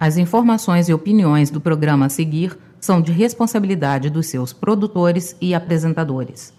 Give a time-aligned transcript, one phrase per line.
[0.00, 5.52] As informações e opiniões do programa a seguir são de responsabilidade dos seus produtores e
[5.54, 6.54] apresentadores.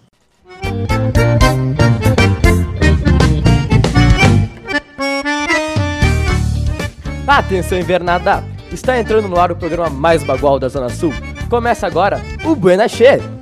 [7.26, 8.44] Atenção invernada!
[8.70, 11.12] Está entrando no ar o programa mais bagual da Zona Sul.
[11.48, 13.39] Começa agora o Buena Che!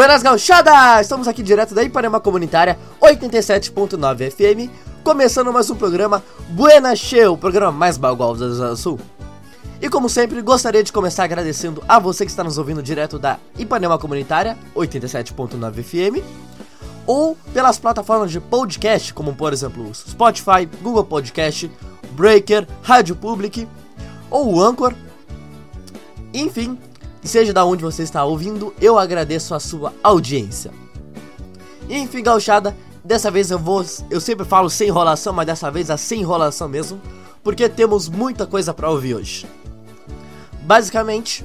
[0.00, 1.02] Buenas gauchadas!
[1.02, 4.72] Estamos aqui direto da Ipanema Comunitária 87.9 FM,
[5.04, 8.98] começando mais um programa Buena Che, o programa mais bagual da Zona Sul.
[9.78, 13.38] E como sempre, gostaria de começar agradecendo a você que está nos ouvindo direto da
[13.58, 16.24] Ipanema Comunitária 87.9 FM
[17.06, 21.70] ou pelas plataformas de podcast, como por exemplo Spotify, Google Podcast,
[22.12, 23.68] Breaker, Rádio Public
[24.30, 24.94] ou Anchor.
[26.32, 26.78] Enfim,
[27.28, 30.70] seja da onde você está ouvindo, eu agradeço a sua audiência.
[31.88, 35.90] E enfim, gauchada, dessa vez eu vou, eu sempre falo sem enrolação, mas dessa vez
[35.90, 37.00] é sem enrolação mesmo,
[37.42, 39.46] porque temos muita coisa para ouvir hoje.
[40.62, 41.44] Basicamente,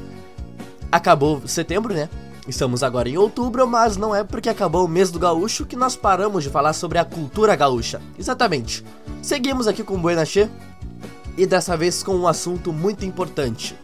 [0.91, 2.09] acabou setembro, né?
[2.47, 5.95] Estamos agora em outubro, mas não é porque acabou o mês do gaúcho que nós
[5.95, 7.99] paramos de falar sobre a cultura gaúcha.
[8.19, 8.85] Exatamente.
[9.21, 10.47] Seguimos aqui com o Buenache
[11.35, 13.75] e dessa vez com um assunto muito importante.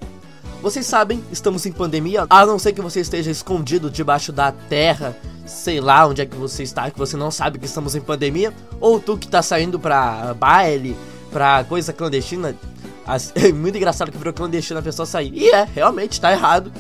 [0.62, 5.18] Vocês sabem, estamos em pandemia, a não ser que você esteja escondido debaixo da terra,
[5.44, 8.54] sei lá onde é que você está, que você não sabe que estamos em pandemia,
[8.80, 10.96] ou tu que tá saindo pra baile,
[11.32, 12.56] pra coisa clandestina,
[13.34, 15.34] é muito engraçado que virou clandestino a pessoa sair.
[15.34, 16.72] E é, realmente, tá errado.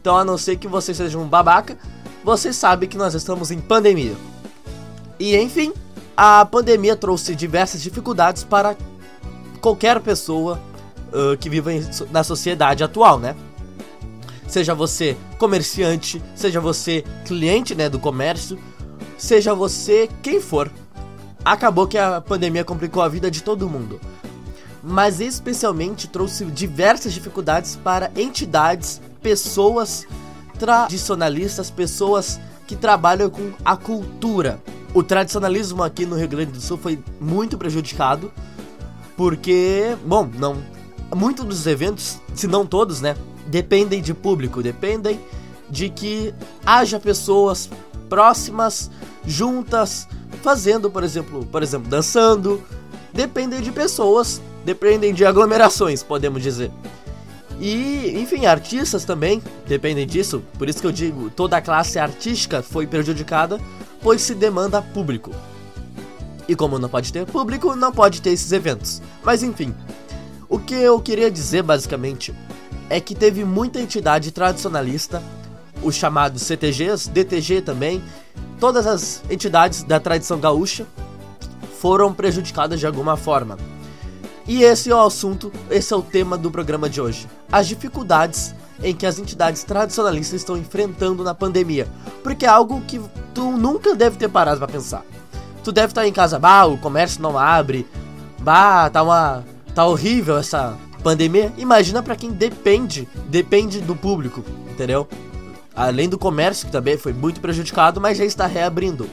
[0.00, 1.78] Então, a não ser que você seja um babaca,
[2.24, 4.16] você sabe que nós estamos em pandemia.
[5.20, 5.72] E enfim,
[6.16, 8.76] a pandemia trouxe diversas dificuldades para
[9.60, 10.58] qualquer pessoa
[11.12, 13.34] uh, que viva em, na sociedade atual, né?
[14.48, 18.58] Seja você comerciante, seja você cliente né, do comércio,
[19.16, 20.70] seja você quem for.
[21.44, 24.00] Acabou que a pandemia complicou a vida de todo mundo
[24.82, 30.06] mas especialmente trouxe diversas dificuldades para entidades, pessoas
[30.58, 34.60] tradicionalistas, pessoas que trabalham com a cultura.
[34.94, 38.32] O tradicionalismo aqui no Rio Grande do Sul foi muito prejudicado,
[39.16, 40.56] porque, bom, não.
[41.14, 43.16] Muitos dos eventos, se não todos, né,
[43.46, 45.20] dependem de público, dependem
[45.68, 46.34] de que
[46.64, 47.68] haja pessoas
[48.08, 48.90] próximas,
[49.26, 50.08] juntas,
[50.42, 52.62] fazendo, por exemplo, por exemplo, dançando,
[53.12, 56.70] dependem de pessoas dependem de aglomerações, podemos dizer.
[57.60, 62.62] E, enfim, artistas também dependem disso, por isso que eu digo, toda a classe artística
[62.62, 63.60] foi prejudicada,
[64.02, 65.30] pois se demanda público.
[66.48, 69.02] E como não pode ter público, não pode ter esses eventos.
[69.22, 69.74] Mas enfim,
[70.50, 72.34] o que eu queria dizer basicamente
[72.90, 75.22] é que teve muita entidade tradicionalista,
[75.80, 78.02] os chamados CTGs, DTG também,
[78.58, 80.84] todas as entidades da tradição gaúcha
[81.78, 83.56] foram prejudicadas de alguma forma.
[84.46, 87.28] E esse é o assunto, esse é o tema do programa de hoje.
[87.50, 91.86] As dificuldades em que as entidades tradicionalistas estão enfrentando na pandemia.
[92.22, 93.00] Porque é algo que
[93.32, 95.04] tu nunca deve ter parado para pensar.
[95.62, 97.86] Tu deve estar em casa, bah, o comércio não abre,
[98.40, 99.44] bah, tá uma
[99.74, 101.52] tá horrível essa pandemia.
[101.56, 105.08] Imagina para quem depende, depende do público, entendeu?
[105.74, 109.08] Além do comércio que também foi muito prejudicado, mas já está reabrindo.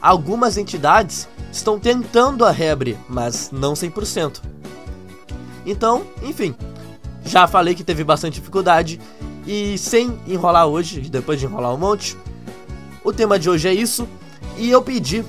[0.00, 4.40] Algumas entidades estão tentando a reabrir, mas não 100%.
[5.64, 6.54] Então, enfim,
[7.24, 9.00] já falei que teve bastante dificuldade
[9.46, 12.16] e sem enrolar hoje, depois de enrolar um monte,
[13.04, 14.08] o tema de hoje é isso
[14.56, 15.24] e eu pedi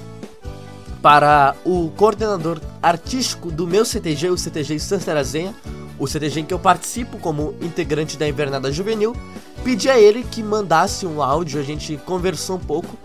[1.02, 5.56] para o coordenador artístico do meu CTG, o CTG Santa Arazenha,
[5.98, 9.16] o CTG em que eu participo como integrante da Invernada Juvenil,
[9.64, 12.98] pedi a ele que mandasse um áudio, a gente conversou um pouco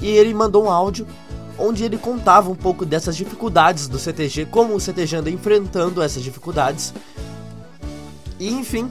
[0.00, 1.06] e ele mandou um áudio
[1.58, 6.22] onde ele contava um pouco dessas dificuldades do CTG, como o CTG anda enfrentando essas
[6.22, 6.92] dificuldades.
[8.38, 8.90] E enfim,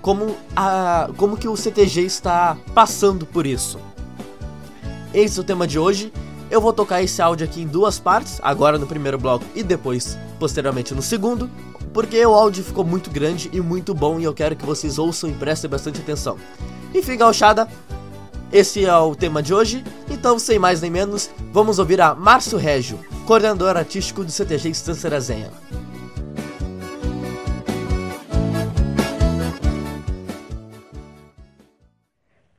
[0.00, 3.78] como, a, como que o CTG está passando por isso.
[5.14, 6.12] Esse é o tema de hoje.
[6.52, 10.18] Eu vou tocar esse áudio aqui em duas partes, agora no primeiro bloco e depois,
[10.38, 11.50] posteriormente, no segundo,
[11.94, 15.30] porque o áudio ficou muito grande e muito bom e eu quero que vocês ouçam
[15.30, 16.36] e prestem bastante atenção.
[16.94, 17.66] Enfim, gauchada,
[18.52, 22.58] esse é o tema de hoje, então sem mais nem menos, vamos ouvir a Márcio
[22.58, 25.50] Régio, coordenador artístico do CTG Estância Arazenha.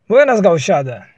[0.09, 1.12] Buenas gauchada!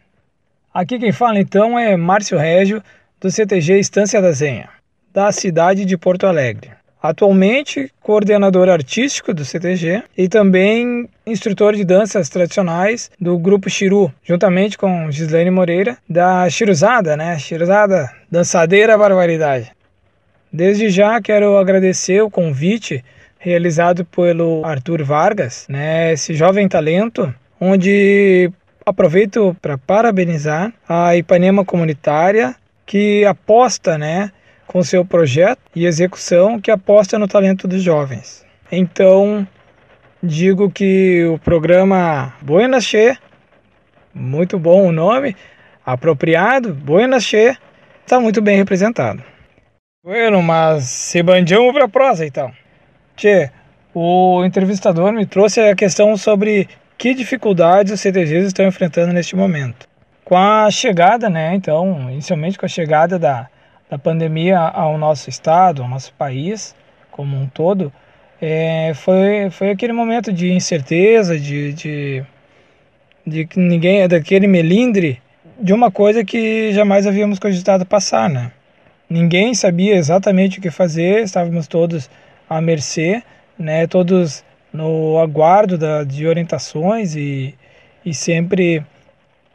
[0.76, 2.84] Aqui quem fala então é Márcio Régio,
[3.22, 4.68] do CTG Estância da Zenha,
[5.14, 6.70] da cidade de Porto Alegre.
[7.02, 14.78] Atualmente, coordenador artístico do CTG e também instrutor de danças tradicionais do grupo Chiru, juntamente
[14.78, 17.40] com Gislaine Moreira, da Chiruzada, né?
[17.40, 19.72] Chiruzada, dançadeira barbaridade.
[20.52, 23.02] Desde já quero agradecer o convite
[23.40, 26.12] realizado pelo Arthur Vargas, né?
[26.12, 28.52] Esse jovem talento, onde
[28.86, 32.56] aproveito para parabenizar a Ipanema Comunitária
[32.86, 34.32] que aposta, né,
[34.68, 38.46] com seu projeto e execução que aposta no talento dos jovens.
[38.72, 39.48] Então,
[40.22, 43.18] digo que o programa Buenas Che,
[44.14, 45.36] muito bom o nome,
[45.84, 47.58] apropriado, Buenas Che,
[48.02, 49.24] está muito bem representado.
[50.04, 52.52] Bueno, mas se bandiamos para a prosa então.
[53.16, 53.50] Tchê,
[53.94, 56.68] o entrevistador me trouxe a questão sobre
[56.98, 59.88] que dificuldades os CTGs estão enfrentando neste momento.
[60.24, 63.48] Com a chegada, né, então, inicialmente com a chegada da,
[63.90, 66.76] da pandemia ao nosso estado, ao nosso país
[67.12, 67.94] como um todo,
[68.42, 72.24] é, foi, foi aquele momento de incerteza, de, de,
[73.26, 75.22] de que ninguém, daquele melindre
[75.60, 78.52] de uma coisa que jamais havíamos cogitado passar, né?
[79.10, 82.10] Ninguém sabia exatamente o que fazer, estávamos todos
[82.50, 83.24] à mercê,
[83.58, 83.88] né?
[83.88, 84.44] Todos
[84.76, 87.56] no aguardo da, de orientações e,
[88.06, 88.84] e sempre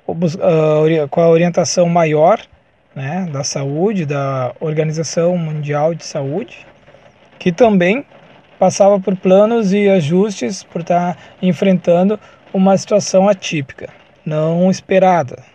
[0.08, 2.40] uh, com a orientação maior
[2.94, 6.66] né, da saúde, da Organização Mundial de Saúde,
[7.38, 8.04] que também
[8.58, 12.18] passava por planos e ajustes por estar enfrentando
[12.52, 13.88] uma situação atípica,
[14.24, 15.49] não esperada.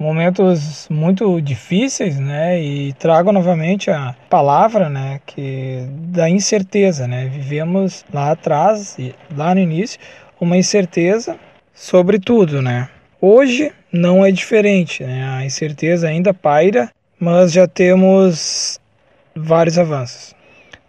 [0.00, 2.58] Momentos muito difíceis, né?
[2.58, 5.20] E trago novamente a palavra, né?
[5.26, 7.26] Que da incerteza, né?
[7.26, 8.96] Vivemos lá atrás,
[9.36, 10.00] lá no início,
[10.40, 11.38] uma incerteza
[11.74, 12.88] sobre tudo, né?
[13.20, 15.28] Hoje não é diferente, né?
[15.28, 18.80] a incerteza ainda paira, mas já temos
[19.36, 20.34] vários avanços.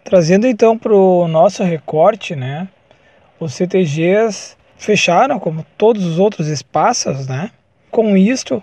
[0.02, 2.66] Trazendo então para o nosso recorte, né?
[3.38, 7.50] os CTGs fecharam como todos os outros espaços, né?
[7.90, 8.62] com isto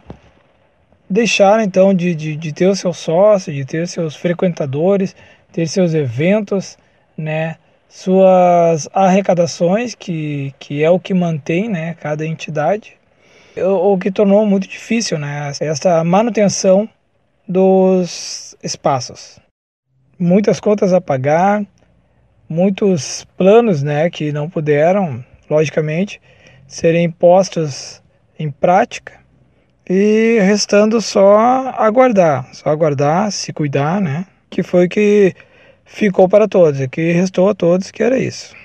[1.10, 5.16] deixaram então de, de, de ter o seu sócio, de ter seus frequentadores,
[5.52, 6.78] ter seus eventos,
[7.18, 7.56] né?
[7.90, 12.96] suas arrecadações, que, que é o que mantém né, cada entidade,
[13.58, 16.88] o que tornou muito difícil né, essa manutenção
[17.48, 19.40] dos espaços.
[20.20, 21.66] Muitas contas a pagar,
[22.48, 26.22] muitos planos né, que não puderam, logicamente,
[26.68, 28.04] serem postos
[28.38, 29.19] em prática
[29.90, 31.36] e restando só
[31.76, 34.28] aguardar, só aguardar, se cuidar, né?
[34.48, 35.34] Que foi que
[35.84, 38.56] ficou para todos, que restou a todos, que era isso.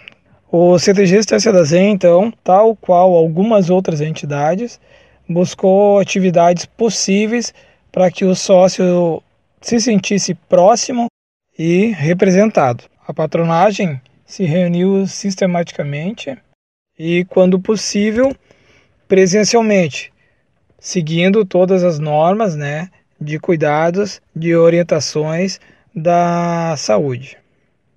[0.53, 4.79] O CTG Estância da Zen, então, tal qual algumas outras entidades,
[5.26, 7.55] buscou atividades possíveis
[7.91, 9.23] para que o sócio
[9.62, 11.06] se sentisse próximo
[11.59, 12.85] e representado.
[13.09, 16.37] A patronagem se reuniu sistematicamente
[16.99, 18.35] e, quando possível,
[19.09, 20.13] presencialmente,
[20.85, 25.59] seguindo todas as normas né, de cuidados, de orientações
[25.95, 27.39] da saúde.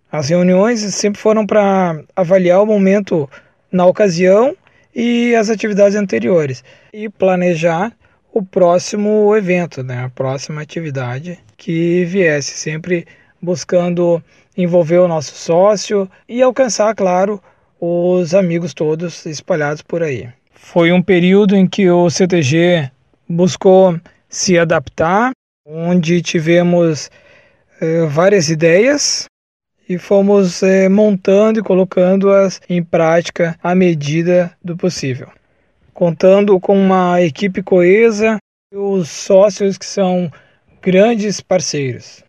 [0.09, 3.29] As reuniões sempre foram para avaliar o momento
[3.69, 4.55] na ocasião
[4.95, 6.63] e as atividades anteriores
[6.93, 7.91] e planejar
[8.31, 13.05] o próximo evento, né, a próxima atividade que viesse, sempre
[13.41, 14.23] buscando
[14.55, 17.43] envolver o nosso sócio e alcançar, claro,
[17.81, 20.29] os amigos todos espalhados por aí.
[20.59, 22.89] Foi um período em que o CTG
[23.29, 25.31] buscou se adaptar,
[25.63, 27.11] onde tivemos
[27.79, 29.25] eh, várias ideias
[29.87, 35.29] e fomos é, montando e colocando-as em prática à medida do possível.
[35.93, 38.37] Contando com uma equipe coesa
[38.73, 40.29] e os sócios que são
[40.81, 42.23] grandes parceiros.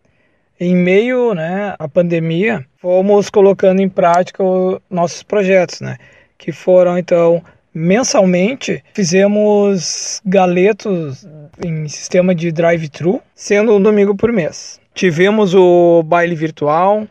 [0.59, 5.97] Em meio né, à pandemia, fomos colocando em prática os nossos projetos, né,
[6.37, 7.43] que foram então
[7.79, 11.25] mensalmente fizemos galetos
[11.65, 14.81] em sistema de drive-thru, sendo um domingo por mês.
[14.93, 17.07] Tivemos o baile virtual,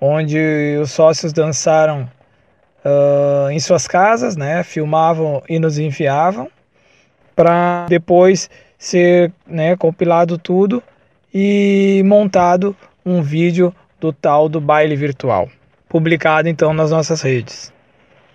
[0.00, 2.08] onde os sócios dançaram
[2.82, 6.48] uh, em suas casas, né, filmavam e nos enviavam,
[7.36, 10.82] para depois ser né, compilado tudo
[11.32, 15.50] e montado um vídeo do tal do baile virtual,
[15.90, 17.70] publicado então nas nossas redes.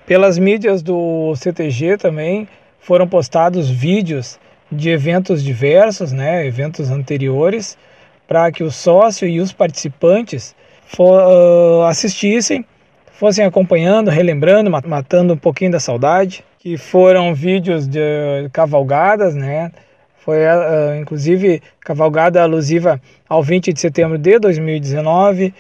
[0.06, 2.48] Pelas mídias do CTG também
[2.80, 4.40] foram postados vídeos
[4.72, 7.78] de eventos diversos, né, eventos anteriores,
[8.28, 12.66] para que o sócio e os participantes for, uh, assistissem,
[13.14, 19.72] fossem acompanhando, relembrando, matando um pouquinho da saudade, que foram vídeos de cavalgadas, né?
[20.18, 25.54] Foi uh, inclusive cavalgada alusiva ao 20 de setembro de 2019,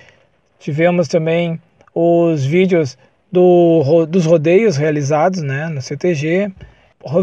[0.59, 1.61] Tivemos também
[1.93, 2.97] os vídeos
[3.35, 6.49] do, dos rodeios realizados né, no CTG,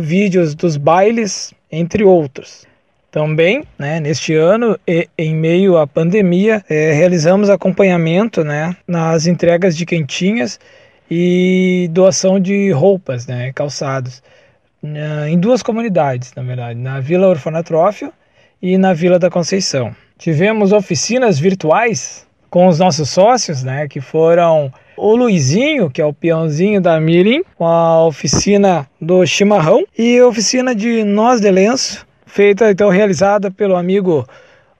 [0.01, 2.67] vídeos dos bailes, entre outros.
[3.11, 9.75] Também, né, neste ano, e, em meio à pandemia, é, realizamos acompanhamento né, nas entregas
[9.75, 10.61] de quentinhas
[11.11, 14.23] e doação de roupas, né, calçados,
[15.29, 18.13] em duas comunidades, na verdade, na Vila Orfanatrófio
[18.61, 19.95] e na Vila da Conceição.
[20.19, 26.13] Tivemos oficinas virtuais com os nossos sócios, né, que foram o Luizinho, que é o
[26.13, 32.71] peãozinho da Mirim, com a oficina do chimarrão e oficina de nós de lenço, feita
[32.71, 34.27] então realizada pelo amigo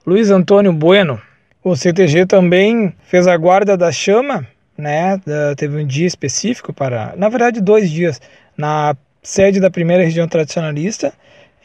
[0.05, 1.21] Luiz Antônio Bueno.
[1.63, 4.45] O CTG também fez a guarda da chama,
[4.77, 5.19] né?
[5.55, 8.19] Teve um dia específico para, na verdade, dois dias
[8.57, 11.13] na sede da primeira região tradicionalista,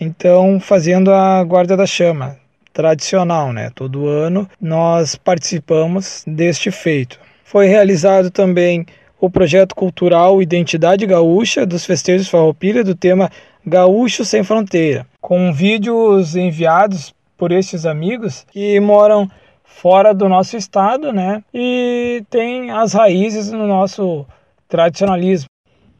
[0.01, 2.37] então fazendo a guarda da chama
[2.73, 3.71] tradicional, né?
[3.75, 7.19] Todo ano nós participamos deste feito.
[7.49, 8.85] Foi realizado também
[9.19, 13.31] o projeto cultural Identidade Gaúcha dos Festejos Farroupilha do tema
[13.65, 19.31] Gaúcho Sem Fronteira, com vídeos enviados por estes amigos que moram
[19.65, 21.43] fora do nosso estado, né?
[21.55, 24.27] E tem as raízes no nosso
[24.69, 25.49] tradicionalismo.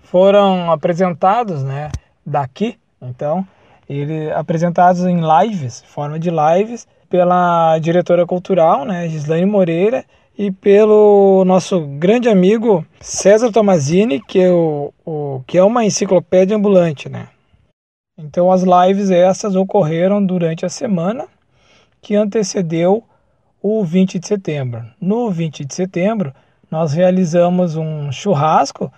[0.03, 1.91] Foram apresentados, né,
[2.27, 3.43] daqui, então,
[3.89, 10.05] ele apresentados em lives, forma de lives, pela diretora cultural, né, Gislaine Moreira,
[10.39, 16.57] e pelo nosso grande amigo César Tomazini, que é, o, o, que é uma enciclopédia
[16.57, 17.29] ambulante, né?
[18.17, 21.27] Então as lives essas ocorreram durante a semana
[22.01, 23.03] que antecedeu
[23.61, 24.85] o 20 de setembro.
[25.01, 26.33] No 20 de setembro,
[26.71, 28.93] nós realizamos um churrasco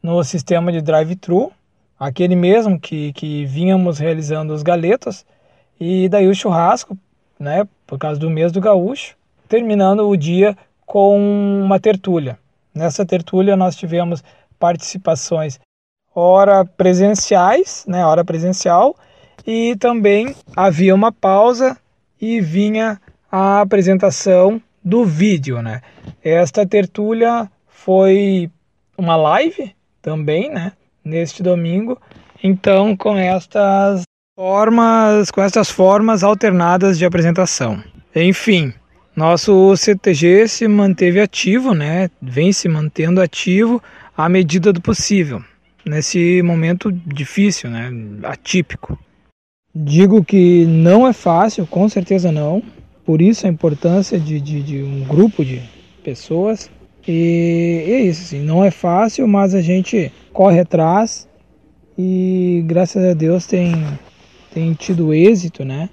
[0.00, 1.50] no sistema de drive-thru,
[1.98, 5.26] aquele mesmo que, que vínhamos realizando os galetos,
[5.80, 6.96] e daí o churrasco,
[7.40, 9.16] né, por causa do mês do gaúcho,
[9.48, 12.38] terminando o dia com uma tertúlia.
[12.74, 14.22] Nessa tertúlia nós tivemos
[14.58, 15.58] participações
[16.14, 18.96] hora presenciais, né, hora presencial,
[19.46, 21.76] e também havia uma pausa
[22.20, 22.98] e vinha
[23.30, 25.82] a apresentação do vídeo, né?
[26.24, 28.50] Esta tertúlia foi
[28.96, 30.72] uma live também, né,
[31.04, 32.00] neste domingo.
[32.42, 34.02] Então, com estas
[34.34, 37.82] formas, com estas formas alternadas de apresentação.
[38.14, 38.72] Enfim,
[39.16, 42.10] nosso CTG se manteve ativo, né?
[42.20, 43.82] Vem se mantendo ativo
[44.14, 45.42] à medida do possível,
[45.86, 47.90] nesse momento difícil, né?
[48.22, 48.98] Atípico.
[49.74, 52.62] Digo que não é fácil, com certeza não.
[53.06, 55.62] Por isso a importância de, de, de um grupo de
[56.04, 56.70] pessoas.
[57.08, 61.26] E, é isso, assim, não é fácil, mas a gente corre atrás
[61.96, 63.72] e graças a Deus tem,
[64.52, 65.88] tem tido êxito, né?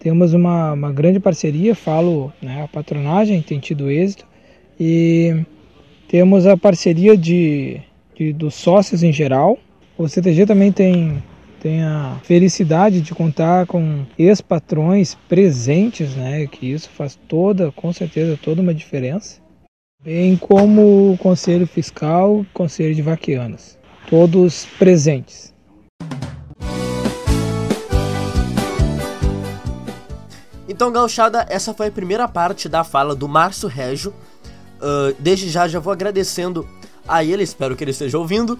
[0.00, 4.26] Temos uma, uma grande parceria, falo, né, a patronagem tem tido êxito
[4.80, 5.44] e
[6.08, 7.78] temos a parceria de,
[8.16, 9.58] de, dos sócios em geral.
[9.98, 11.22] O CTG também tem,
[11.60, 18.38] tem a felicidade de contar com ex-patrões presentes, né, que isso faz toda, com certeza,
[18.42, 19.38] toda uma diferença.
[20.02, 23.78] Bem como o Conselho Fiscal, Conselho de Vaquianas,
[24.08, 25.52] todos presentes.
[30.80, 34.14] Então, gauchada, essa foi a primeira parte da fala do Márcio Régio.
[34.80, 36.66] Uh, desde já, já vou agradecendo
[37.06, 38.58] a ele, espero que ele esteja ouvindo.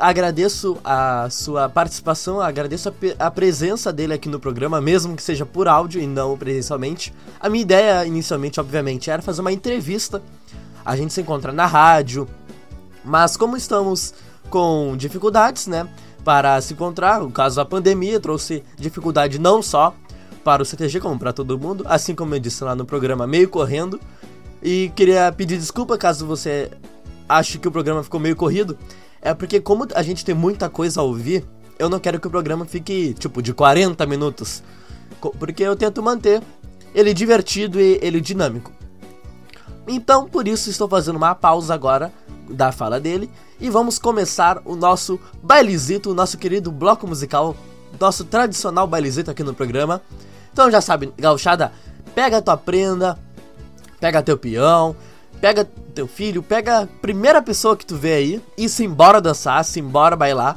[0.00, 5.46] agradeço a sua participação, agradeço a, a, presença dele aqui no programa, mesmo que seja
[5.46, 7.10] por áudio e não presencialmente.
[7.40, 10.20] A minha ideia, inicialmente, obviamente, era fazer uma entrevista.
[10.84, 12.28] A gente se encontra na rádio,
[13.02, 14.12] mas como estamos
[14.50, 15.88] com dificuldades, né,
[16.22, 19.94] para se encontrar, o caso da pandemia trouxe dificuldade não só
[20.44, 23.48] para o CTG, como para todo mundo, assim como eu disse lá no programa Meio
[23.48, 23.98] Correndo.
[24.62, 26.70] E queria pedir desculpa caso você
[27.28, 28.78] ache que o programa ficou meio corrido.
[29.20, 31.44] É porque, como a gente tem muita coisa a ouvir,
[31.78, 34.62] eu não quero que o programa fique tipo de 40 minutos.
[35.38, 36.42] Porque eu tento manter
[36.94, 38.72] ele divertido e ele dinâmico.
[39.86, 42.12] Então, por isso, estou fazendo uma pausa agora
[42.48, 47.56] da fala dele e vamos começar o nosso bailezito, o nosso querido bloco musical,
[47.98, 50.02] nosso tradicional bailezito aqui no programa.
[50.54, 51.72] Então já sabe, gauchada,
[52.14, 53.18] pega tua prenda,
[53.98, 54.94] pega teu peão,
[55.40, 59.64] pega teu filho, pega a primeira pessoa que tu vê aí e se embora dançar,
[59.64, 60.56] se embora bailar.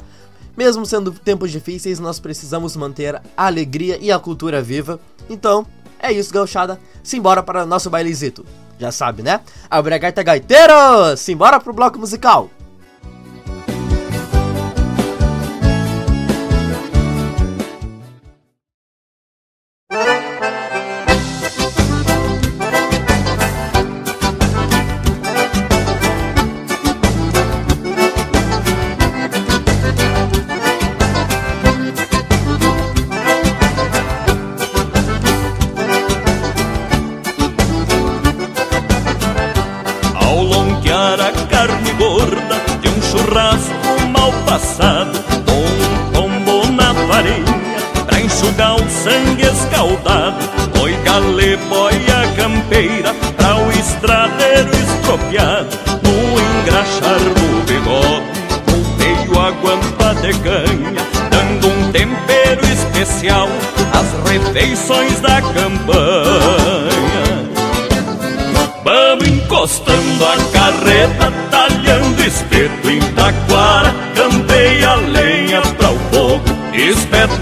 [0.56, 5.00] Mesmo sendo tempos difíceis, nós precisamos manter a alegria e a cultura viva.
[5.28, 5.66] Então,
[5.98, 6.78] é isso, gauchada.
[7.02, 8.46] Simbora para o nosso bailezito.
[8.78, 9.40] Já sabe, né?
[9.68, 11.16] Abregarta gaiteiro!
[11.16, 12.48] Simbora pro bloco musical!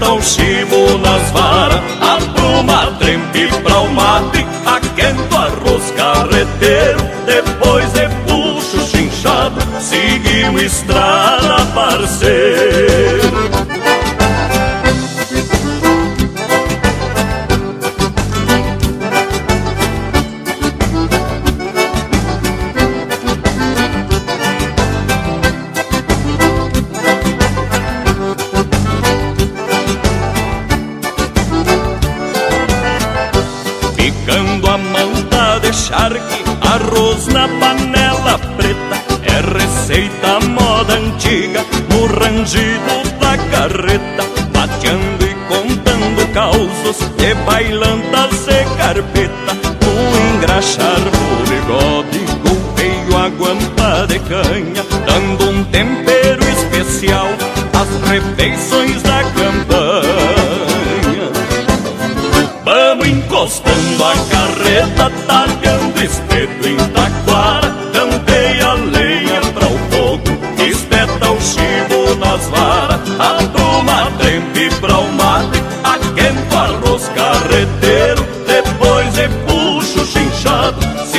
[0.07, 0.56] não se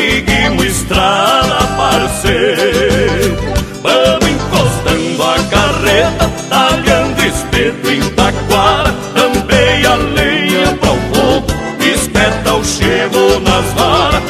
[0.08, 3.36] seguimos estrada, parceiro.
[3.82, 8.94] Vamos encostando a carreta, talhando espeto em taquara.
[9.14, 11.46] Também a lenha para o fogo,
[11.80, 14.22] espeta o chevo nas varas.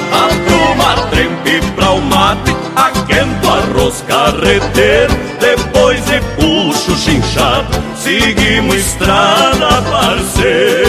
[0.73, 5.17] uma trempe para o mate, aquento arroz carreteiro.
[5.41, 10.88] Depois de puxo chinchado, seguimos estrada, parceiro.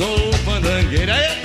[0.00, 1.12] sou pandangueira.
[1.12, 1.42] É.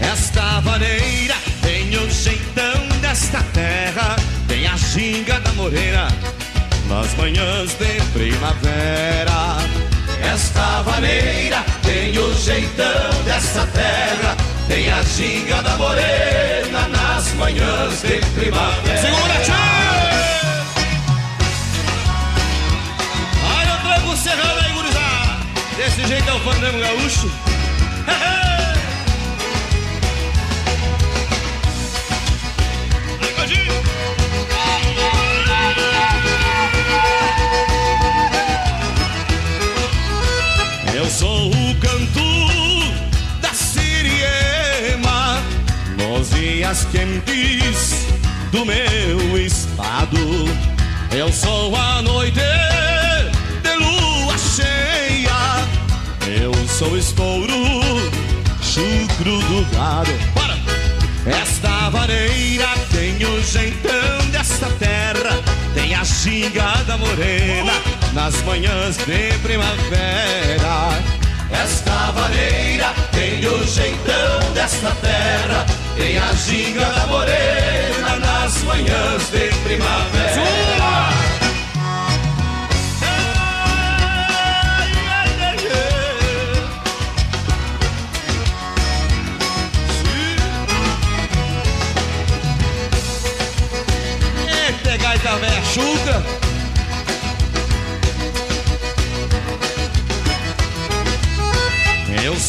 [0.00, 4.16] Esta vaneira tem o jeitão desta terra,
[4.48, 6.08] tem a ginga da morena
[6.88, 9.58] nas manhãs de primavera.
[10.34, 18.18] Esta vaneira tem o jeitão desta terra, tem a ginga da morena nas manhãs de
[18.34, 19.00] primavera.
[19.00, 19.54] Segura, tchau!
[23.56, 24.65] Ai, eu trago o serrano
[25.76, 27.30] Desse jeito é o fandango gaúcho.
[40.94, 42.20] Eu sou o canto
[43.42, 45.42] da Siriema,
[45.98, 48.06] nozinhas quentes
[48.50, 50.16] do meu estado.
[51.12, 52.40] Eu sou a noite
[53.62, 54.85] de lua cheia
[56.26, 57.54] eu sou estouro,
[58.60, 60.10] chucro do gado.
[60.34, 60.56] Para!
[61.26, 65.40] Esta vareira tem o jeitão desta terra,
[65.74, 67.72] tem a xinga da morena
[68.12, 71.02] nas manhãs de primavera.
[71.50, 75.64] Esta vareira tem o jeitão desta terra,
[75.96, 80.85] tem a xinga da morena nas manhãs de primavera.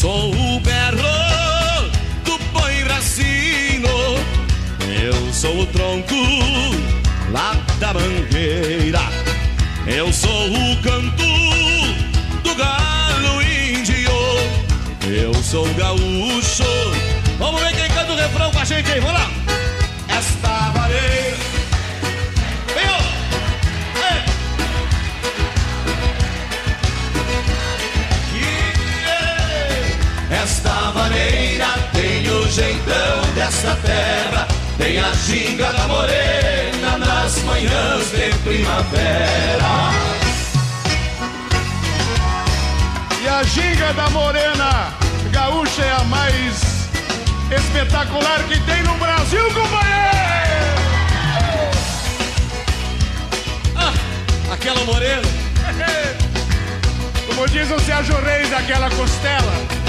[0.08, 1.90] Sou o berro
[2.24, 3.90] do boi racino.
[5.04, 6.16] Eu sou o tronco
[7.30, 9.02] lá da mangueira.
[9.86, 11.26] Eu sou o canto
[12.42, 13.96] do galo índio.
[15.06, 16.64] Eu sou gaúcho.
[17.38, 19.02] Vamos ver quem canta o refrão com a gente aí.
[19.02, 19.47] Vamos lá.
[33.58, 39.90] Dessa terra, tem a ginga da morena nas manhãs de primavera.
[43.20, 44.94] E a ginga da morena
[45.32, 46.88] gaúcha é a mais
[47.52, 50.78] espetacular que tem no Brasil, companheiro!
[53.76, 53.94] Ah,
[54.54, 55.24] aquela morena.
[57.26, 59.87] Como diz o Sérgio Reis daquela costela.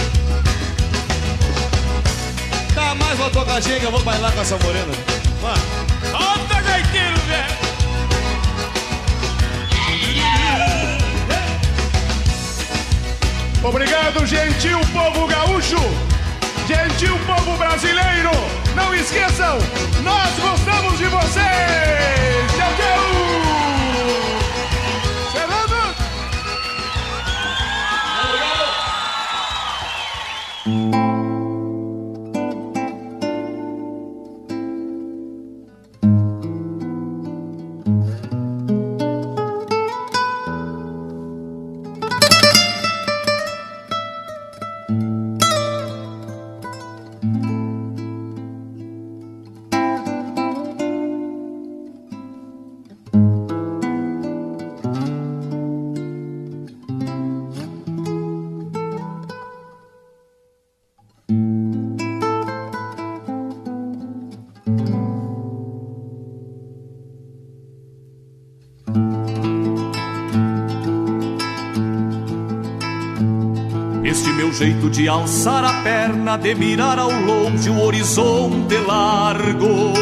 [2.95, 4.93] Mais uma tocadinha que eu vou bailar com essa morena.
[5.43, 5.55] Vá.
[6.11, 7.59] Solta, gaiteiro, velho!
[13.63, 15.77] Obrigado, gentil povo gaúcho,
[16.67, 18.31] gentil povo brasileiro.
[18.75, 19.59] Não esqueçam,
[20.03, 21.59] nós gostamos de vocês.
[74.49, 79.93] Meu jeito de alçar a perna, de mirar ao longe o horizonte largo.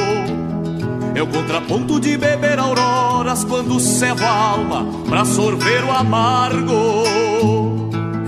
[1.16, 7.02] É o contraponto de beber auroras quando cevo a alma pra sorver o amargo.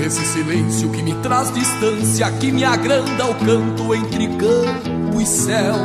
[0.05, 5.77] Esse silêncio que me traz distância, que me agranda o canto entre campo e céu.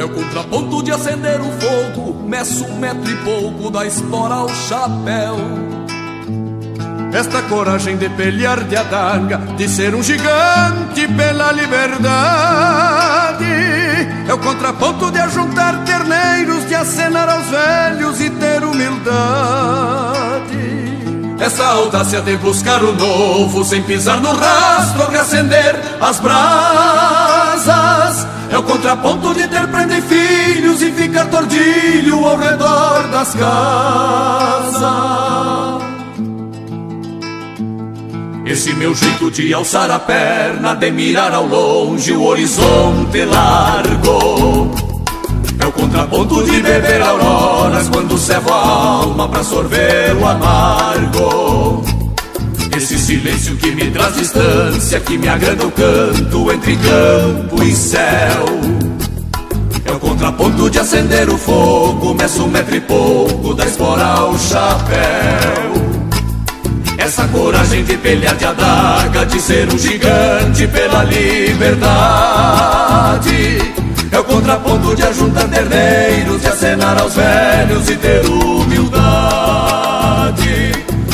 [0.00, 4.48] É o contraponto de acender o fogo, meço um metro e pouco da espora ao
[4.48, 5.65] chapéu.
[7.16, 11.96] Esta coragem de pelear de adaga, de ser um gigante pela liberdade.
[14.28, 19.06] É o contraponto de ajuntar terneiros, de acenar aos velhos e ter humildade.
[21.40, 27.56] Essa audácia de buscar o novo, sem pisar no rastro, reacender as brasas.
[28.50, 34.76] É o contraponto de ter prenda e filhos e ficar tordilho ao redor das casas.
[38.46, 44.70] Esse meu jeito de alçar a perna, de mirar ao longe o horizonte largo.
[45.58, 51.82] É o contraponto de beber auroras quando cevo a alma pra sorver o amargo.
[52.76, 58.44] Esse silêncio que me traz distância, que me agrada o canto entre campo e céu.
[59.84, 64.38] É o contraponto de acender o fogo, meço um metro e pouco da espora ao
[64.38, 65.95] chapéu.
[67.06, 71.78] Essa coragem de pelear de adaga, de ser um gigante pela liberdade.
[74.10, 79.62] É o contraponto de ajuntar terneiros, de acenar aos velhos e ter humildade.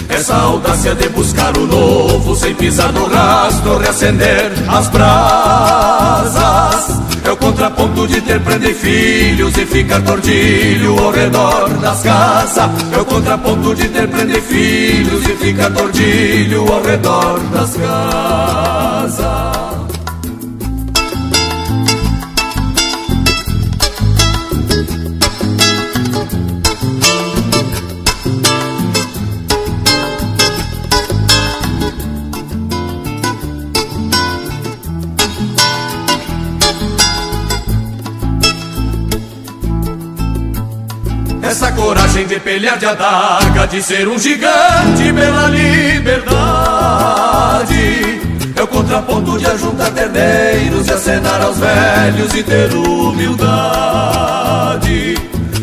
[0.09, 6.33] Essa audácia de buscar o novo, sem pisar no rastro, reacender as brasas.
[7.43, 12.71] Contraponto de ter prenda e filhos e ficar tordilho ao redor das casas.
[12.93, 19.52] É o contraponto de ter prenda e filhos e ficar tordilho ao redor das casas.
[42.33, 46.33] De pelear de adaga, de ser um gigante pela liberdade.
[48.57, 54.13] É o contraponto de ajuntar terneiros e acenar aos velhos e ter humildade.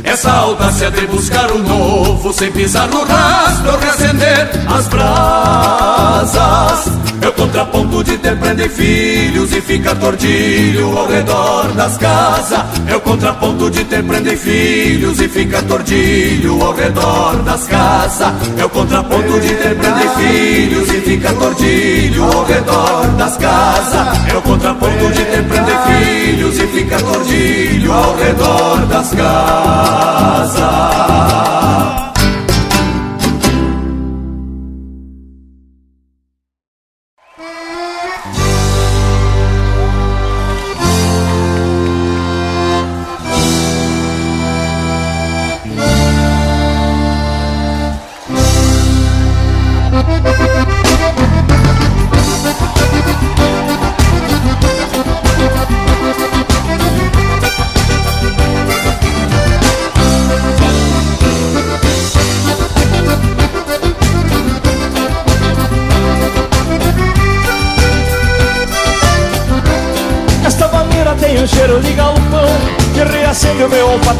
[0.09, 6.91] Essa audácia de buscar o novo, sem pisar no rastro, reacender as brasas.
[7.21, 12.63] É o contraponto ponto de ter prender filhos e fica tordilho ao redor das casas.
[12.87, 18.33] É o contraponto de ter prender filhos e fica tordilho ao redor das casas.
[18.57, 24.31] É o contraponto de ter prender filhos e fica tordilho ao redor das casas.
[24.31, 25.39] É o contraponto de ter
[25.87, 32.08] filhos e fica tordilho ao redor das casas casa.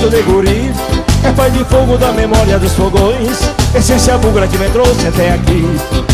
[0.10, 0.72] De guri.
[1.24, 3.52] É pai de fogo da memória dos fogões.
[3.76, 5.66] Essência bugra que me trouxe até aqui.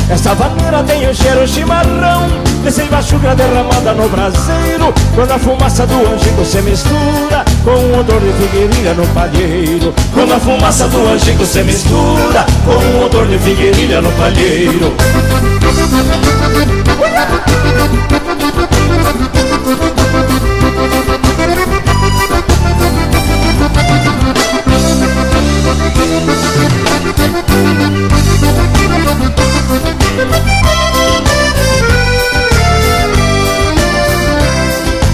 [0.09, 2.27] Essa vaneira tem o cheiro chimarrão
[2.63, 4.93] Desse baixugra derramada no braseiro.
[5.15, 9.93] Quando a fumaça do angico se mistura Com o odor de figueirilha no palheiro.
[10.13, 14.93] Quando a fumaça do angico se mistura Com o odor de figueirilha no palheiro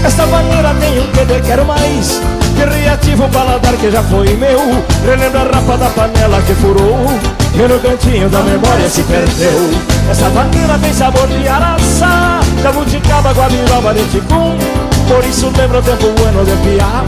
[0.04, 2.20] Esta maneira tem um de quero mais.
[2.56, 4.58] Que reativo o paladar que já foi meu.
[5.04, 7.06] Relembra a rapa da panela que furou.
[7.54, 9.70] E no cantinho da memória se perdeu.
[10.10, 16.44] Essa maneira tem sabor de araçá Jabuticaba, guabiroba de Por isso lembra o tempo bueno
[16.44, 17.04] de piar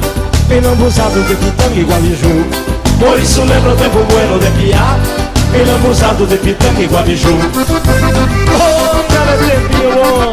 [0.49, 4.99] Pinambuzado de pitanga e guabiju Por isso lembra o tempo bueno de piar
[5.53, 7.29] Pinambuzado de pitanga e guabiju.
[7.31, 10.33] Oh, cara, tempinho bom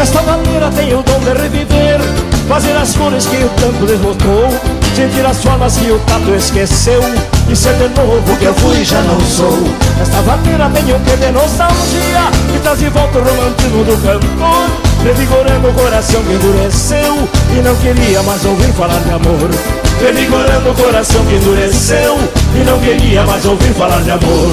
[0.00, 2.00] Esta maneira tem o dom de reviver
[2.48, 4.65] Fazer as cores que o tempo derrotou
[4.96, 7.02] Sentir as formas que o tato esqueceu.
[7.50, 9.52] E ser de novo que eu fui e já não sou.
[10.00, 12.30] Esta maneira tem um que de nostalgia.
[12.50, 14.70] Que traz de volta o romantismo do cantor
[15.04, 17.28] Revigorando o coração que endureceu.
[17.54, 19.50] E não queria mais ouvir falar de amor.
[20.00, 22.18] Revigorando o coração que endureceu.
[22.54, 24.50] E não queria mais ouvir falar de amor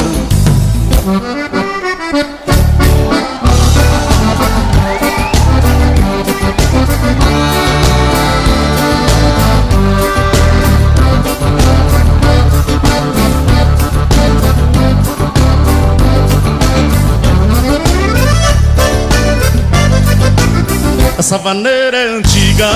[21.23, 22.69] Essa vaneira é antiga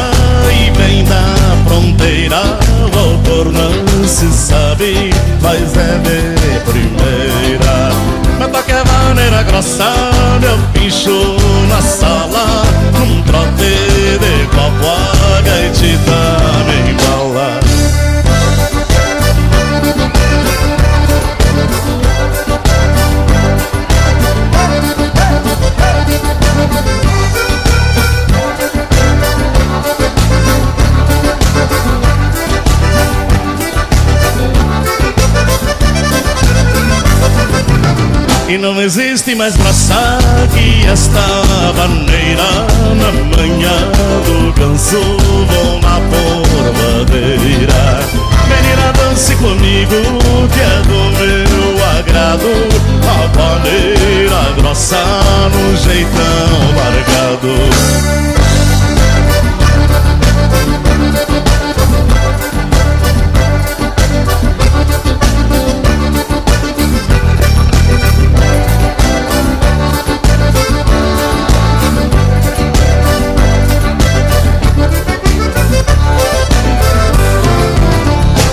[0.49, 1.21] e vem da
[1.67, 2.39] fronteira.
[2.95, 5.09] O autor não se sabe,
[5.41, 7.91] mas é de primeira.
[8.39, 9.91] Mas toque a vaneira grossa,
[10.39, 11.35] meu pincho
[11.67, 12.63] na sala.
[12.97, 13.49] Num trote
[14.17, 14.95] de copo,
[15.35, 16.15] a gaitita
[16.67, 16.93] me
[38.59, 40.17] Não existe mais braça
[40.51, 41.21] que esta
[41.77, 42.43] maneira
[42.95, 43.91] Na manhã
[44.25, 47.99] do ganso vou na porvadeira
[48.47, 49.95] Menina, dance comigo
[50.53, 52.51] que é do meu agrado.
[53.03, 55.03] A maneira grossa
[55.53, 58.36] no jeitão marcado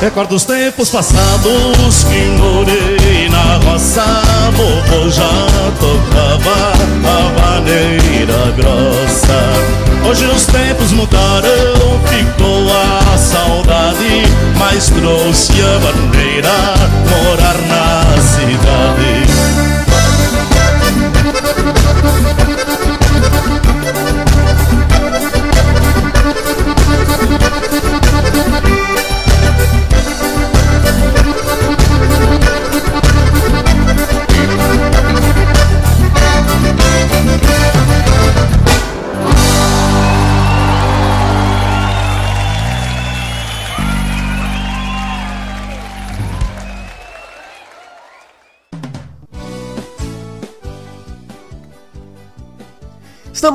[0.04, 4.04] Recordo os tempos passados que morei na roça
[4.52, 5.24] Vovô já
[5.80, 6.74] tocava
[7.08, 10.06] a maneira grossa.
[10.06, 14.24] Hoje os tempos mudaram, ficou a saudade
[14.58, 16.52] Mas trouxe a maneira
[17.08, 19.24] morar na cidade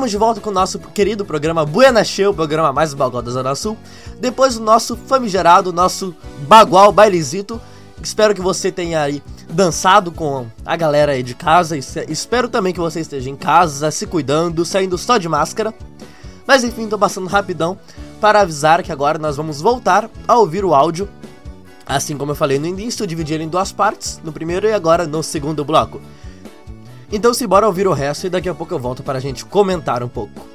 [0.00, 3.30] Estamos de volta com o nosso querido programa Buena Show, o programa mais bagual da
[3.30, 3.76] Zona Sul.
[4.18, 6.16] Depois do nosso famigerado, nosso
[6.48, 7.60] bagual bailezito.
[8.02, 11.76] Espero que você tenha aí dançado com a galera aí de casa.
[11.76, 15.74] Espero também que você esteja em casa, se cuidando, saindo só de máscara.
[16.46, 17.78] Mas enfim, tô passando rapidão
[18.22, 21.10] para avisar que agora nós vamos voltar a ouvir o áudio.
[21.84, 24.72] Assim como eu falei no início, eu dividi ele em duas partes, no primeiro e
[24.72, 26.00] agora no segundo bloco.
[27.12, 29.44] Então se bora ouvir o resto e daqui a pouco eu volto para a gente
[29.44, 30.46] comentar um pouco.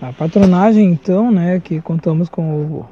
[0.00, 2.86] A patronagem, então, né, que contamos com o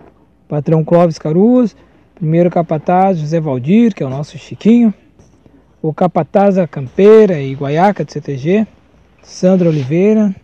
[0.49, 1.77] patrão Clóvis Caruz,
[2.17, 4.93] primeiro capataz José Valdir, que é o nosso Chiquinho,
[5.81, 8.67] o capataz da Campeira e Guaiaca do CTG,
[9.23, 10.35] Sandra Oliveira,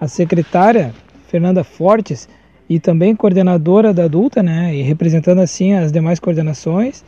[0.00, 0.94] a secretária
[1.26, 2.28] Fernanda Fortes
[2.68, 7.04] e também coordenadora da adulta, né, e representando assim as demais coordenações,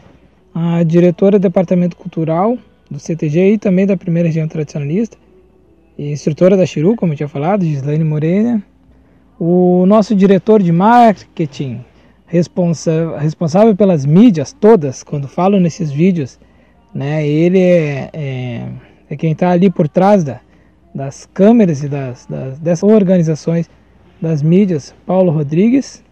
[0.55, 2.57] a diretora do departamento cultural
[2.91, 5.17] do CTG e também da primeira região tradicionalista,
[5.99, 8.63] e instrutora da Chiru, como eu tinha falado, Gislaine Moreira,
[9.39, 11.85] o nosso diretor de marketing,
[12.27, 16.39] responsa responsável pelas mídias todas, quando falo nesses vídeos,
[16.95, 18.69] né, ele é, é,
[19.11, 20.41] é quem está ali por trás da,
[20.95, 23.69] das câmeras e das, das, dessas organizações
[24.21, 26.03] das mídias, Paulo Rodrigues,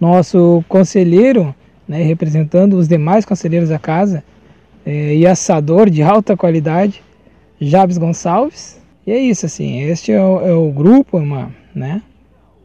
[0.00, 1.54] nosso conselheiro,
[1.88, 4.22] né, representando os demais conselheiros da casa,
[4.84, 7.02] é, e assador de alta qualidade,
[7.60, 8.80] Jabes Gonçalves.
[9.06, 12.02] E é isso, assim, este é o, é o grupo, uma, né,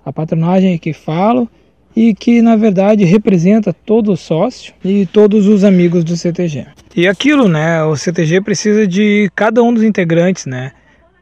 [0.06, 1.50] a patronagem que falo
[1.96, 6.68] e que na verdade representa todo o sócio e todos os amigos do CTG.
[6.96, 10.72] E aquilo, né, o CTG precisa de cada um dos integrantes, né?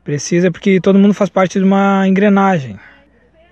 [0.03, 2.77] Precisa porque todo mundo faz parte de uma engrenagem.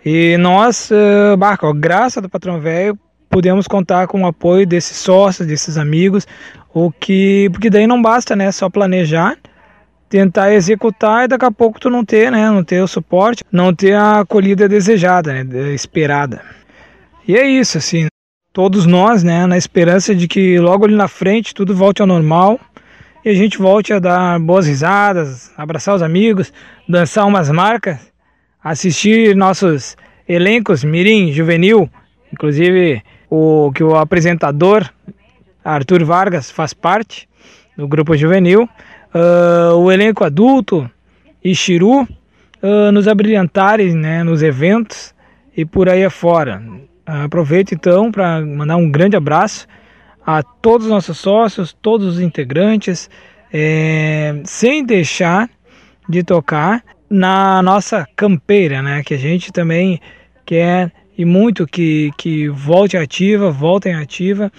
[0.05, 2.97] E nós, uh, Barco, graças do patrão velho,
[3.29, 6.25] podemos contar com o apoio desses sócios, desses amigos,
[6.73, 9.37] o que porque daí não basta, né, só planejar,
[10.09, 13.73] tentar executar e daqui a pouco tu não ter, né, não ter o suporte, não
[13.73, 16.41] ter a acolhida desejada, né, esperada.
[17.27, 18.07] E é isso, assim,
[18.53, 22.59] todos nós, né, na esperança de que logo ali na frente tudo volte ao normal
[23.25, 26.53] e a gente volte a dar boas risadas, abraçar os amigos,
[26.87, 27.99] dançar umas marcas
[28.63, 29.95] assistir nossos
[30.27, 31.89] elencos mirim, juvenil,
[32.31, 34.89] inclusive o que o apresentador
[35.63, 37.27] Arthur Vargas faz parte
[37.75, 38.63] do grupo juvenil,
[39.13, 40.89] uh, o elenco adulto
[41.43, 45.13] e Chiru uh, nos abrilhantarem né, nos eventos
[45.55, 46.61] e por aí afora.
[47.07, 49.67] Uh, aproveito então para mandar um grande abraço
[50.25, 53.09] a todos os nossos sócios, todos os integrantes,
[53.53, 55.49] é, sem deixar
[56.09, 59.03] de tocar na nossa campeira, né?
[59.03, 59.99] Que a gente também
[60.45, 64.51] quer e muito que, que volte ativa, voltem ativa.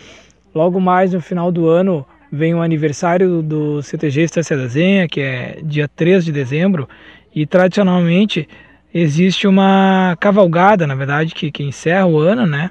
[0.55, 5.21] Logo mais no final do ano vem o aniversário do CTG Estância da Zenha, que
[5.21, 6.89] é dia 3 de dezembro,
[7.35, 8.49] e tradicionalmente
[8.93, 12.71] existe uma cavalgada, na verdade, que, que encerra o ano, né?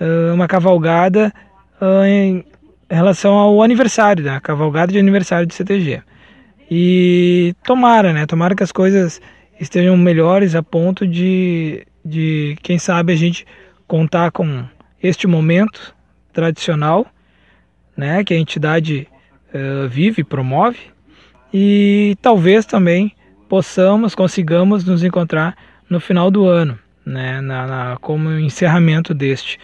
[0.00, 1.32] Uh, uma cavalgada
[1.80, 2.44] uh, em
[2.90, 4.36] relação ao aniversário, né?
[4.36, 6.02] A cavalgada de aniversário do CTG.
[6.70, 8.26] E tomara, né?
[8.26, 9.20] Tomara que as coisas
[9.60, 13.46] estejam melhores a ponto de, de quem sabe, a gente
[13.86, 14.64] contar com
[15.02, 15.94] este momento
[16.32, 17.06] tradicional,
[17.96, 18.24] né?
[18.24, 19.06] Que a entidade
[19.54, 20.78] uh, vive e promove.
[21.52, 23.12] E talvez também
[23.48, 25.56] possamos, consigamos nos encontrar
[25.88, 27.40] no final do ano, né?
[27.40, 29.58] Na, na, como encerramento deste.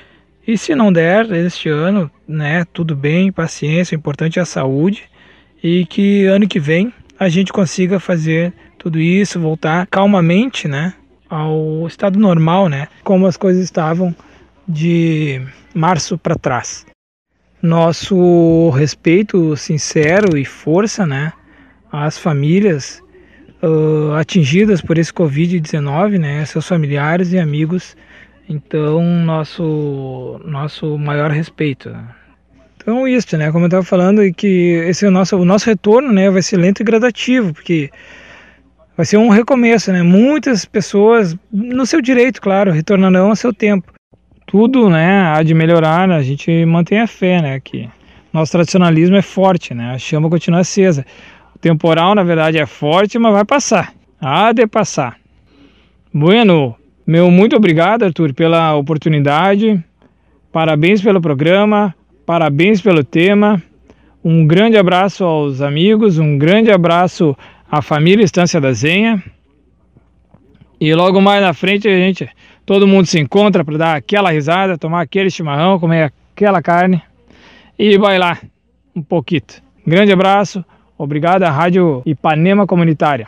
[0.46, 2.64] E se não der este ano, né?
[2.72, 5.08] Tudo bem, paciência, o importante é a saúde
[5.62, 10.94] e que ano que vem a gente consiga fazer tudo isso, voltar calmamente, né,
[11.28, 14.16] ao estado normal, né, como as coisas estavam
[14.66, 15.38] de
[15.74, 16.86] março para trás.
[17.60, 21.34] Nosso respeito sincero e força, né,
[21.92, 23.02] às famílias
[23.62, 27.94] uh, atingidas por esse Covid-19, né, seus familiares e amigos.
[28.48, 31.90] Então, nosso nosso maior respeito.
[31.90, 32.02] Né?
[32.90, 33.52] Então isso, né?
[33.52, 36.42] Como eu estava falando, e que esse é o nosso, o nosso retorno, né, vai
[36.42, 37.88] ser lento e gradativo, porque
[38.96, 40.02] vai ser um recomeço, né?
[40.02, 43.92] Muitas pessoas, no seu direito, claro, retornarão ao seu tempo.
[44.44, 46.16] Tudo, né, há de melhorar, né?
[46.16, 47.88] a gente mantém a fé, né, que
[48.32, 49.92] nosso tradicionalismo é forte, né?
[49.94, 51.06] A chama continua acesa.
[51.54, 53.94] O temporal, na verdade, é forte, mas vai passar.
[54.20, 55.16] Há de passar.
[56.12, 56.74] Bueno,
[57.06, 59.80] meu muito obrigado, Arthur, pela oportunidade.
[60.50, 61.94] Parabéns pelo programa.
[62.30, 63.60] Parabéns pelo tema.
[64.22, 67.36] Um grande abraço aos amigos, um grande abraço
[67.68, 69.20] à família Estância da Zenha.
[70.80, 72.28] E logo mais na frente a gente,
[72.64, 77.02] todo mundo se encontra para dar aquela risada, tomar aquele chimarrão, comer aquela carne
[77.76, 78.40] e bailar
[78.94, 79.42] um pouquinho.
[79.84, 80.64] Grande abraço,
[80.96, 83.26] obrigado à Rádio Ipanema Comunitária.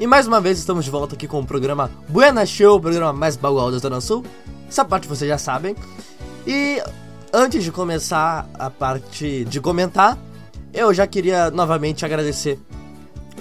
[0.00, 3.12] E mais uma vez estamos de volta aqui com o programa Buena Show, o programa
[3.12, 4.24] mais bagual da Zona Sul.
[4.68, 5.74] Essa parte vocês já sabem.
[6.46, 6.80] E
[7.32, 10.16] antes de começar a parte de comentar,
[10.72, 12.60] eu já queria novamente agradecer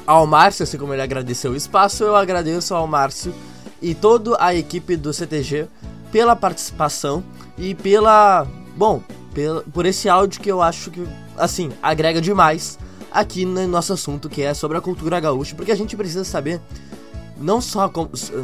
[0.07, 3.35] ao Márcio, assim como ele agradeceu o espaço, eu agradeço ao Márcio
[3.79, 5.67] e toda a equipe do CTG
[6.11, 7.23] pela participação
[7.55, 8.47] e pela.
[8.75, 9.03] Bom,
[9.71, 12.79] por esse áudio que eu acho que, assim, agrega demais
[13.17, 16.61] aqui no nosso assunto, que é sobre a cultura gaúcha, porque a gente precisa saber
[17.35, 17.91] não só,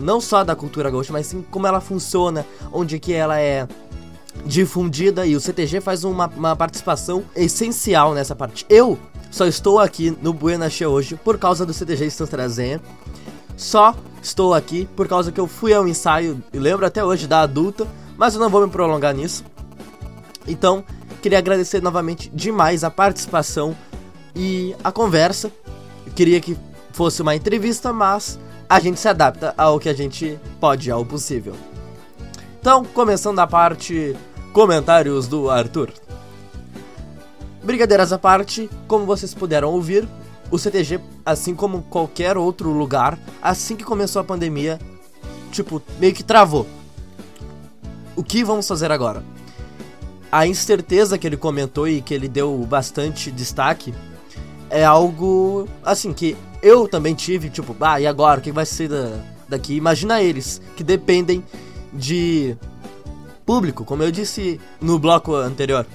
[0.01, 3.67] não só da cultura gaúcha, mas sim como ela funciona, onde que ela é
[4.47, 8.65] difundida e o CTG faz uma, uma participação essencial nessa parte.
[8.67, 8.97] Eu
[9.30, 12.82] só estou aqui no Buena Show hoje por causa do CTG Estância
[13.55, 17.41] Só estou aqui por causa que eu fui ao ensaio, e lembro até hoje da
[17.41, 19.45] adulta, mas eu não vou me prolongar nisso.
[20.47, 20.84] Então,
[21.21, 23.76] queria agradecer novamente demais a participação
[24.36, 25.52] e a conversa.
[26.06, 26.58] Eu queria que
[26.92, 31.56] fosse uma entrevista, mas a gente se adapta ao que a gente pode, ao possível.
[32.60, 34.16] Então, começando a parte
[34.54, 35.92] comentários do Arthur.
[37.64, 40.08] Brincadeiras à parte, como vocês puderam ouvir,
[40.52, 44.80] o CTG, assim como qualquer outro lugar, assim que começou a pandemia,
[45.52, 46.68] tipo, meio que travou.
[48.16, 49.24] O que vamos fazer agora?
[50.32, 53.94] A incerteza que ele comentou e que ele deu bastante destaque
[54.74, 58.39] é algo assim que eu também tive, tipo, ah, e agora?
[58.39, 59.76] O que vai ser da, daqui?
[59.76, 61.43] Imagina eles que dependem
[61.93, 62.57] de
[63.45, 65.86] público, como eu disse no bloco anterior.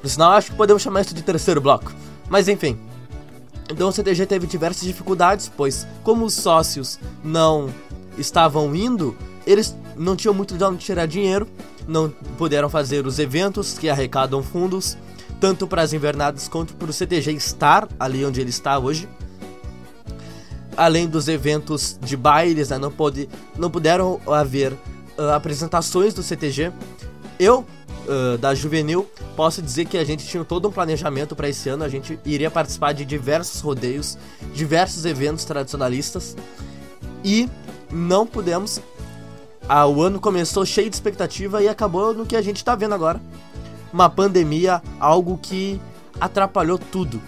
[0.00, 1.92] Por sinal, acho que podemos chamar isso de terceiro bloco.
[2.28, 2.78] Mas enfim.
[3.68, 7.68] Então o CTG teve diversas dificuldades, pois como os sócios não
[8.16, 11.48] estavam indo, eles não tinham muito de onde tirar dinheiro,
[11.88, 14.96] não puderam fazer os eventos que arrecadam fundos
[15.42, 19.08] tanto para as invernadas quanto para o CTG estar ali onde ele está hoje.
[20.76, 23.28] Além dos eventos de bailes, né, não, pode,
[23.58, 26.70] não puderam haver uh, apresentações do CTG.
[27.40, 27.66] Eu,
[28.06, 31.82] uh, da Juvenil, posso dizer que a gente tinha todo um planejamento para esse ano.
[31.82, 34.16] A gente iria participar de diversos rodeios,
[34.54, 36.36] diversos eventos tradicionalistas
[37.24, 37.50] e
[37.90, 38.80] não pudemos.
[39.68, 42.94] Ah, o ano começou cheio de expectativa e acabou no que a gente está vendo
[42.94, 43.20] agora
[43.92, 45.80] uma pandemia, algo que
[46.20, 47.20] atrapalhou tudo.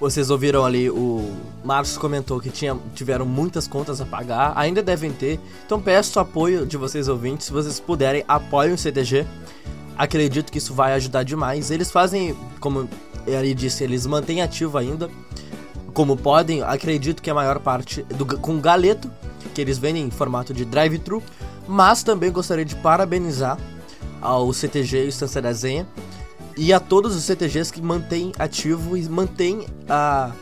[0.00, 5.12] Vocês ouviram ali, o Marcos comentou que tinha, tiveram muitas contas a pagar, ainda devem
[5.12, 5.40] ter.
[5.66, 9.26] Então peço apoio de vocês ouvintes, se vocês puderem, apoiem o CTG.
[9.96, 11.72] Acredito que isso vai ajudar demais.
[11.72, 12.88] Eles fazem, como
[13.26, 15.10] ele disse, eles mantêm ativo ainda,
[15.92, 16.62] como podem.
[16.62, 19.10] Acredito que a maior parte do, com galeto,
[19.52, 21.20] que eles vendem em formato de drive-thru.
[21.66, 23.58] Mas também gostaria de parabenizar
[24.20, 25.86] ao CTG Estância da Zenha
[26.56, 30.32] e a todos os CTGs que mantêm ativo e mantêm a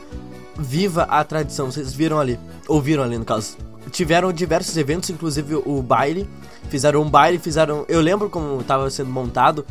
[0.59, 1.71] viva a tradição.
[1.71, 3.59] Vocês viram ali, ouviram ali no caso.
[3.91, 6.29] Tiveram diversos eventos, inclusive o baile.
[6.71, 7.85] Fizeram um baile, fizeram.
[7.87, 9.65] Eu lembro como estava sendo montado.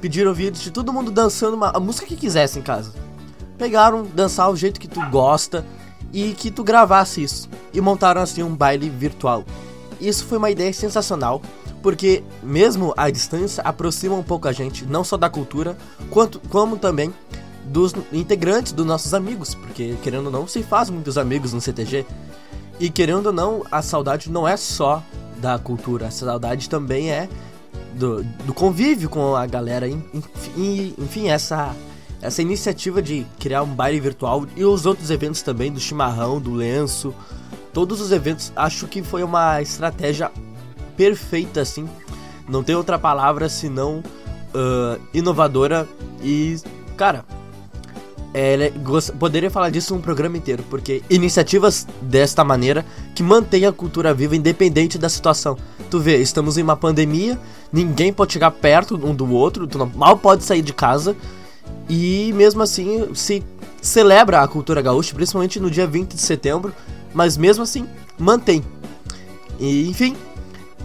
[0.00, 2.92] Pediram vídeos de todo mundo dançando uma, a música que quisesse em casa.
[3.56, 5.64] Pegaram, dançar o jeito que tu gosta
[6.12, 7.48] e que tu gravasse isso.
[7.72, 9.44] E montaram assim um baile virtual.
[9.98, 11.40] Isso foi uma ideia sensacional
[11.86, 15.78] porque mesmo a distância aproxima um pouco a gente, não só da cultura,
[16.10, 17.14] quanto como também
[17.64, 22.04] dos integrantes dos nossos amigos, porque querendo ou não se faz muitos amigos no CTG.
[22.80, 25.00] E querendo ou não, a saudade não é só
[25.36, 27.28] da cultura, a saudade também é
[27.94, 29.86] do, do convívio com a galera.
[29.86, 31.72] Enfim, enfim, essa
[32.20, 36.52] essa iniciativa de criar um baile virtual e os outros eventos também, do chimarrão, do
[36.52, 37.14] lenço,
[37.72, 40.32] todos os eventos, acho que foi uma estratégia
[40.96, 41.88] perfeita, assim.
[42.48, 44.02] Não tem outra palavra senão
[44.54, 45.88] uh, inovadora
[46.22, 46.56] e,
[46.96, 47.24] cara,
[48.38, 48.70] é,
[49.18, 52.84] poderia falar disso um programa inteiro, porque iniciativas desta maneira
[53.14, 55.56] que mantém a cultura viva independente da situação.
[55.90, 57.38] Tu vê, estamos em uma pandemia,
[57.72, 61.16] ninguém pode chegar perto um do outro, tu não, mal pode sair de casa,
[61.88, 63.42] e mesmo assim se
[63.80, 66.74] celebra a cultura gaúcha, principalmente no dia 20 de setembro,
[67.14, 67.86] mas mesmo assim
[68.18, 68.62] mantém.
[69.58, 70.14] E enfim,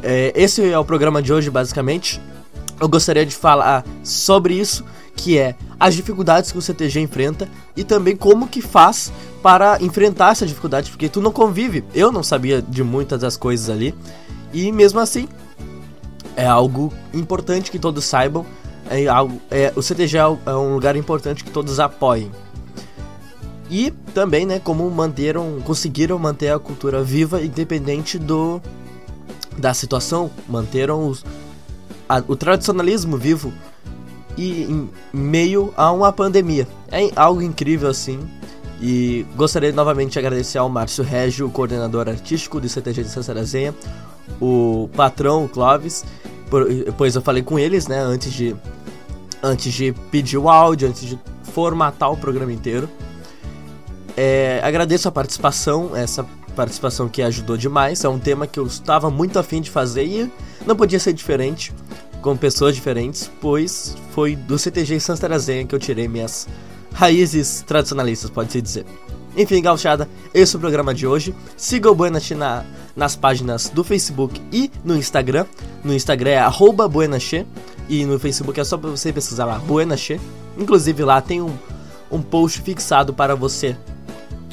[0.03, 2.21] é, esse é o programa de hoje, basicamente.
[2.79, 4.83] Eu gostaria de falar sobre isso,
[5.15, 10.31] que é as dificuldades que o CTG enfrenta e também como que faz para enfrentar
[10.31, 11.83] essas dificuldades, porque tu não convive.
[11.93, 13.93] Eu não sabia de muitas das coisas ali.
[14.53, 15.27] E mesmo assim,
[16.35, 18.45] é algo importante que todos saibam.
[18.89, 22.31] É algo, é, o CTG é, é um lugar importante que todos apoiem.
[23.69, 28.61] E também, né, como manteram, conseguiram manter a cultura viva independente do
[29.57, 31.25] da situação, manteram os,
[32.07, 33.53] a, o tradicionalismo vivo
[34.37, 36.67] e em meio a uma pandemia.
[36.91, 38.19] É algo incrível assim.
[38.81, 43.75] E gostaria novamente de agradecer ao Márcio Régio, coordenador artístico do CTG de Sassarazenha,
[44.41, 46.03] o patrão, o Clóvis,
[46.97, 48.55] pois eu falei com eles, né, antes de
[49.43, 52.89] antes de pedir o áudio, antes de formatar o programa inteiro.
[54.17, 56.25] É, agradeço a participação, essa
[56.55, 58.03] participação que ajudou demais.
[58.03, 60.31] É um tema que eu estava muito afim de fazer e
[60.65, 61.73] não podia ser diferente,
[62.21, 66.47] com pessoas diferentes, pois foi do CTG Sanstarazenha que eu tirei minhas
[66.93, 68.85] raízes tradicionalistas, pode-se dizer.
[69.35, 71.33] Enfim, gauchada, esse é o programa de hoje.
[71.55, 75.45] Siga o Buenache na, nas páginas do Facebook e no Instagram.
[75.83, 77.45] No Instagram é arroba Buenache
[77.87, 80.19] e no Facebook é só pra você pesquisar lá, Buenache.
[80.57, 81.53] Inclusive lá tem um,
[82.11, 83.75] um post fixado para você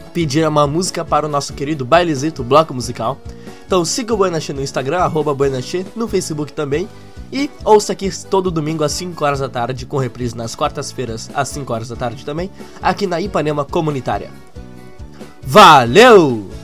[0.08, 3.18] pedir uma música para o nosso querido Bailezito, bloco musical.
[3.66, 6.88] Então siga o Buenache no Instagram, arroba Buenache, no Facebook também.
[7.30, 11.48] E ouça aqui todo domingo às 5 horas da tarde, com reprise nas quartas-feiras às
[11.50, 12.50] 5 horas da tarde também,
[12.80, 14.30] aqui na Ipanema Comunitária.
[15.42, 16.57] Valeu!